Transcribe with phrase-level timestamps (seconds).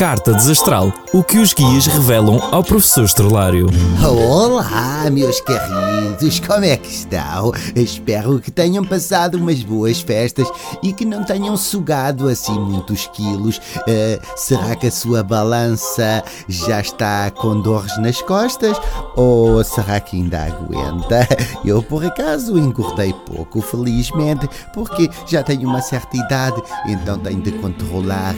[0.00, 3.66] Carta Desastral, o que os guias revelam ao professor Estrelário.
[4.02, 7.52] Olá, meus queridos, como é que estão?
[7.76, 10.50] Espero que tenham passado umas boas festas
[10.82, 13.58] e que não tenham sugado assim muitos quilos.
[13.58, 18.80] Uh, será que a sua balança já está com dores nas costas
[19.16, 21.28] ou será que ainda aguenta?
[21.62, 27.52] Eu, por acaso, engordei pouco, felizmente, porque já tenho uma certa idade, então tenho de
[27.52, 28.34] controlar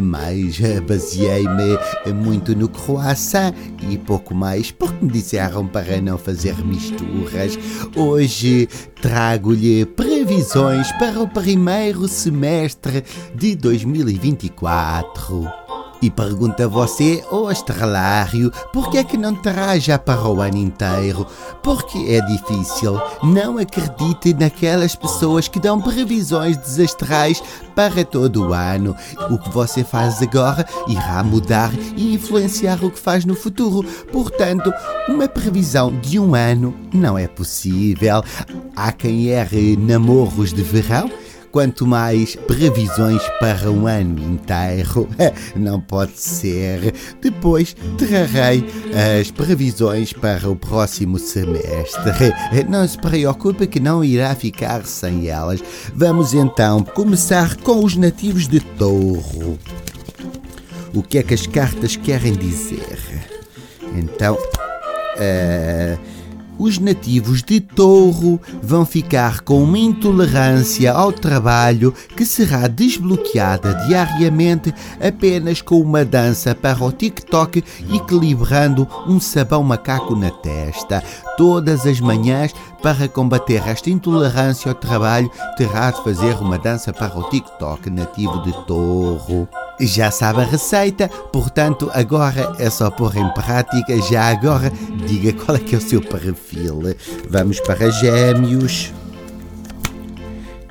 [0.00, 0.56] mais
[1.02, 1.78] baseei-me
[2.14, 3.52] muito no croissant
[3.90, 7.58] e pouco mais, porque me disseram para não fazer misturas.
[7.96, 8.68] Hoje
[9.00, 13.02] trago-lhe previsões para o primeiro semestre
[13.34, 15.61] de 2024.
[16.02, 20.40] E pergunta você, ô oh estrelário, por que é que não traz já para o
[20.40, 21.24] ano inteiro?
[21.62, 23.00] Porque é difícil.
[23.22, 27.40] Não acredite naquelas pessoas que dão previsões desastrais
[27.76, 28.96] para todo o ano.
[29.30, 33.88] O que você faz agora irá mudar e influenciar o que faz no futuro.
[34.10, 34.72] Portanto,
[35.08, 38.24] uma previsão de um ano não é possível.
[38.74, 41.08] Há quem erre namoros de verão
[41.52, 45.06] quanto mais previsões para um ano inteiro.
[45.54, 46.94] Não pode ser.
[47.20, 48.64] Depois trarei
[49.20, 52.32] as previsões para o próximo semestre.
[52.68, 55.62] Não se preocupe que não irá ficar sem elas.
[55.94, 59.58] Vamos então começar com os nativos de touro.
[60.94, 62.98] O que é que as cartas querem dizer?
[63.94, 64.36] Então.
[65.14, 66.21] Uh,
[66.62, 74.72] os nativos de Touro vão ficar com uma intolerância ao trabalho que será desbloqueada diariamente
[75.00, 81.02] apenas com uma dança para o TikTok equilibrando um sabão macaco na testa.
[81.36, 87.18] Todas as manhãs, para combater esta intolerância ao trabalho, terá de fazer uma dança para
[87.18, 89.48] o TikTok nativo de Touro.
[89.82, 94.00] Já sabe a receita, portanto, agora é só pôr em prática.
[94.02, 94.72] Já agora,
[95.06, 96.80] diga qual é que é o seu perfil.
[97.28, 98.92] Vamos para Gêmeos.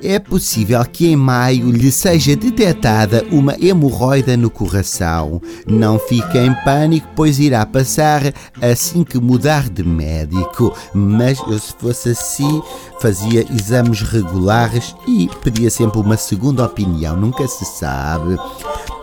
[0.04, 5.40] É possível que em maio lhe seja detectada uma hemorroida no coração.
[5.64, 8.22] Não fique em pânico, pois irá passar
[8.60, 10.74] assim que mudar de médico.
[10.92, 12.60] Mas eu, se fosse assim,
[12.98, 17.16] fazia exames regulares e pedia sempre uma segunda opinião.
[17.16, 18.36] Nunca se sabe.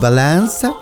[0.00, 0.74] Balança.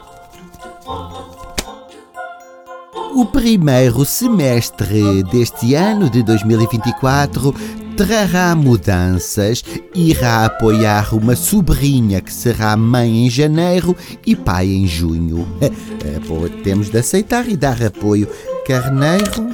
[3.17, 7.53] O primeiro semestre deste ano de 2024
[7.97, 15.49] trará mudanças, irá apoiar uma sobrinha que será mãe em janeiro e pai em junho.
[16.63, 18.29] Temos de aceitar e dar apoio.
[18.65, 19.49] Carneiro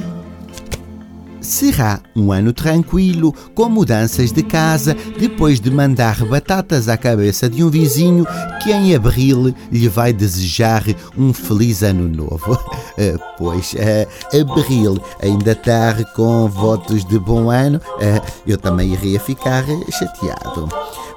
[1.45, 7.63] será um ano tranquilo, com mudanças de casa, depois de mandar batatas à cabeça de
[7.63, 8.25] um vizinho
[8.61, 10.83] que em abril lhe vai desejar
[11.17, 12.59] um feliz ano novo.
[12.97, 19.19] Eh, pois, uh, abril ainda está com votos de bom ano, uh, eu também iria
[19.19, 20.69] ficar chateado.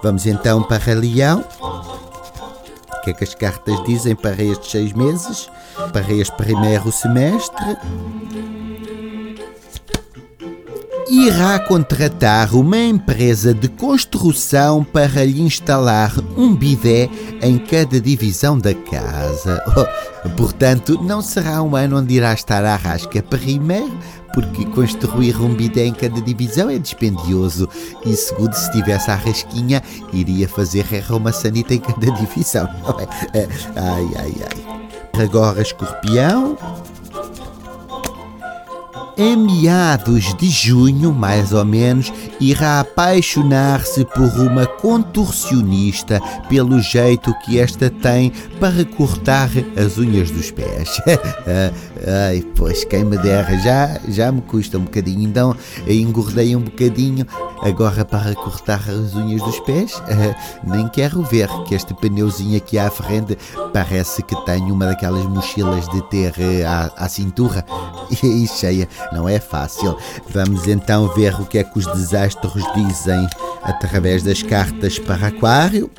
[0.03, 1.45] Vamos então para Leão.
[1.61, 5.49] O que é que as cartas dizem para estes seis meses?
[5.93, 7.77] Para este primeiro semestre?
[11.11, 17.09] Irá contratar uma empresa de construção para lhe instalar um bidé
[17.43, 19.63] em cada divisão da casa.
[20.25, 23.97] Oh, portanto, não será um ano onde irá estar à rasca primeiro,
[24.35, 27.69] porque construir um bidé em cada divisão é dispendioso
[28.05, 29.83] e segundo se tivesse a rasquinha
[30.13, 33.05] iria fazer uma sanita em cada divisão, não é?
[33.39, 35.23] é ai, ai, ai.
[35.23, 36.57] Agora, escorpião
[39.19, 47.59] em meados de junho, mais ou menos, irá apaixonar-se por uma contorcionista pelo jeito que
[47.59, 48.31] esta tem
[48.61, 51.01] para cortar as unhas dos pés.
[52.29, 55.57] Ai, pois quem me dera, já, já me custa um bocadinho, então
[55.89, 57.27] engordei um bocadinho.
[57.61, 60.01] Agora para cortar as unhas dos pés,
[60.63, 63.37] nem quero ver que este pneuzinho aqui à frente
[63.73, 67.67] parece que tem uma daquelas mochilas de ter eh, à, à cintura
[68.23, 68.89] e cheia.
[69.13, 69.97] Não é fácil.
[70.29, 73.27] Vamos então ver o que é que os desastres dizem
[73.63, 75.91] através das cartas para Aquário.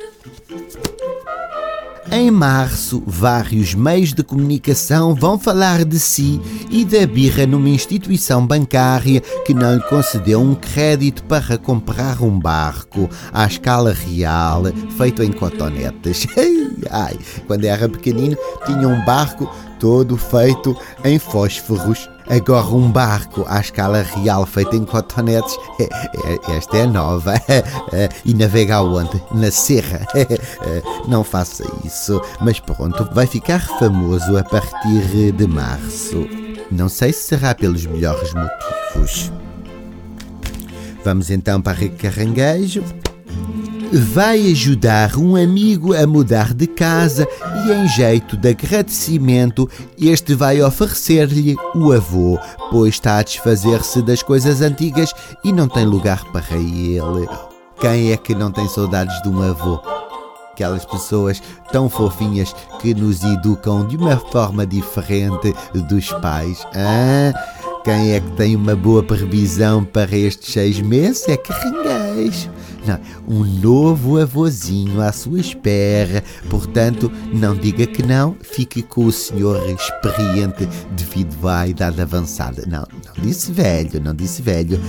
[2.11, 6.41] Em março, vários meios de comunicação vão falar de si
[6.71, 12.39] e da birra numa instituição bancária que não lhe concedeu um crédito para comprar um
[12.39, 14.63] barco à escala real,
[14.97, 16.25] feito em cotonetes.
[16.89, 17.15] Ai,
[17.45, 18.35] quando era pequenino,
[18.65, 19.47] tinha um barco
[19.79, 22.09] todo feito em fósforos.
[22.29, 25.57] Agora um barco à escala real feito em cotonetes,
[26.55, 27.33] esta é nova.
[28.23, 29.21] E navega aonde?
[29.31, 30.05] Na serra.
[31.07, 36.27] Não faça isso, mas pronto, vai ficar famoso a partir de março.
[36.71, 39.31] Não sei se será pelos melhores motivos.
[41.03, 42.83] Vamos então para Caranguejo
[43.91, 47.27] vai ajudar um amigo a mudar de casa
[47.65, 52.37] e, em jeito de agradecimento, este vai oferecer-lhe o avô,
[52.69, 55.13] pois está a desfazer-se das coisas antigas
[55.43, 57.27] e não tem lugar para ele.
[57.79, 59.81] Quem é que não tem saudades de um avô?
[60.51, 65.55] Aquelas pessoas tão fofinhas que nos educam de uma forma diferente
[65.87, 66.65] dos pais.
[66.75, 67.33] Ah,
[67.83, 72.49] quem é que tem uma boa previsão para estes seis meses é Carringuês.
[73.27, 76.23] Um novo avôzinho à sua espera.
[76.49, 82.63] Portanto, não diga que não, fique com o senhor experiente devido à idade avançada.
[82.67, 84.79] Não, não disse velho, não disse velho.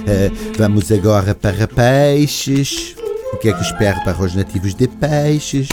[0.58, 2.96] Vamos agora para peixes.
[3.32, 5.68] O que é que espero para os nativos de peixes?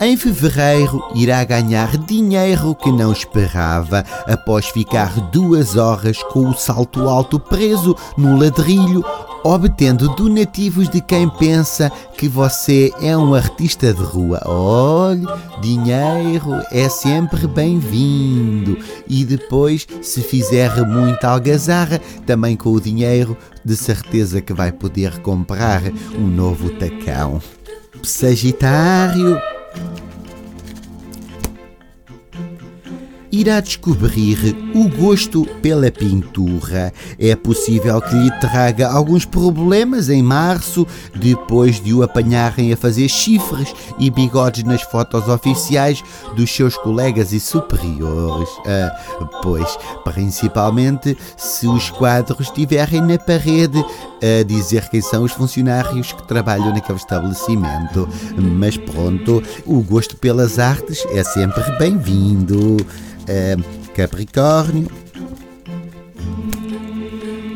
[0.00, 7.08] Em fevereiro irá ganhar dinheiro que não esperava após ficar duas horas com o salto
[7.08, 9.04] alto preso no ladrilho,
[9.44, 14.40] obtendo donativos de quem pensa que você é um artista de rua.
[14.46, 15.26] Olhe,
[15.60, 18.78] dinheiro é sempre bem-vindo.
[19.08, 25.18] E depois, se fizer muita algazarra, também com o dinheiro, de certeza que vai poder
[25.20, 25.82] comprar
[26.16, 27.40] um novo tacão.
[28.02, 29.40] Sagitário
[33.32, 36.92] irá descobrir o gosto pela pintura.
[37.18, 43.08] É possível que lhe traga alguns problemas em março, depois de o apanharem a fazer
[43.08, 46.04] chifres e bigodes nas fotos oficiais
[46.36, 48.50] dos seus colegas e superiores.
[48.66, 53.82] Ah, pois, principalmente se os quadros estiverem na parede
[54.22, 58.08] a dizer quem são os funcionários que trabalham naquele estabelecimento.
[58.36, 62.76] Mas pronto, o gosto pelas artes é sempre bem-vindo.
[62.76, 64.90] Uh, Capricórnio,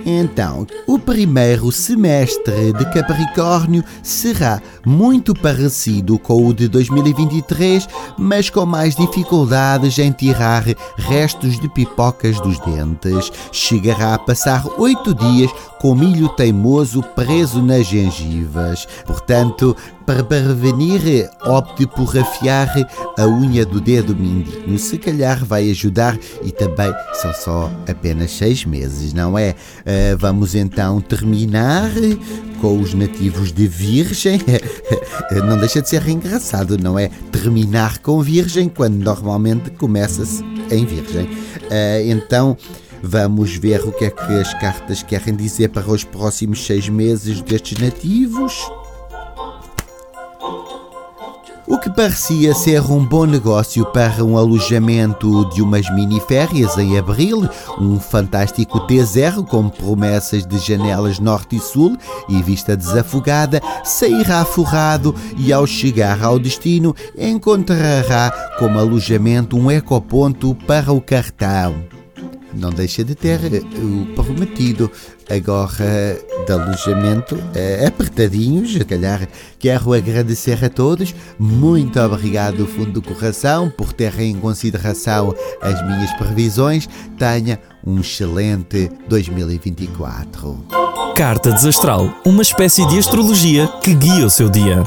[0.08, 8.64] então, o primeiro semestre de Capricórnio será muito parecido com o de 2023, mas com
[8.64, 10.62] mais dificuldades em tirar
[10.96, 13.32] restos de pipocas dos dentes.
[13.50, 15.50] Chegará a passar oito dias
[15.80, 18.86] com milho teimoso preso nas gengivas.
[19.04, 19.76] Portanto,
[20.06, 22.72] para prevenir, opte por afiar
[23.18, 24.78] a unha do dedo mindinho.
[24.78, 29.50] Se calhar vai ajudar e também são só apenas seis meses, não é?
[29.80, 31.90] Uh, vamos então terminar
[32.60, 34.40] com os nativos de Virgem.
[35.44, 37.10] não deixa de ser engraçado, não é?
[37.32, 41.24] Terminar com Virgem quando normalmente começa-se em Virgem.
[41.24, 42.56] Uh, então.
[43.02, 47.42] Vamos ver o que é que as cartas querem dizer para os próximos seis meses
[47.42, 48.54] destes nativos.
[51.68, 57.48] O que parecia ser um bom negócio para um alojamento de umas mini-férias em abril,
[57.80, 61.96] um fantástico T0 com promessas de janelas norte e sul
[62.28, 68.30] e vista desafogada, sairá forrado e ao chegar ao destino encontrará
[68.60, 71.95] como alojamento um ecoponto para o cartão
[72.56, 74.90] não deixa de ter eh, o prometido.
[75.28, 76.16] Agora,
[76.46, 81.14] de alojamento é apertadinhos, calhar quero agradecer a todos.
[81.38, 86.88] Muito obrigado do fundo do coração por terem em consideração as minhas previsões.
[87.18, 90.64] Tenha um excelente 2024.
[91.16, 94.82] Carta Desastral, uma espécie de astrologia que guia o seu dia.